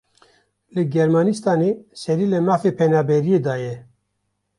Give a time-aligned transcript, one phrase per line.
[0.73, 3.75] Li Germanistanê serî li mafê penaberiyê daye.